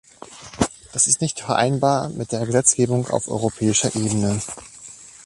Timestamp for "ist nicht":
1.05-1.41